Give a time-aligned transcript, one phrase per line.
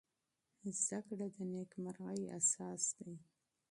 [0.81, 3.13] زده کړه د نېکمرغۍ اساس دی.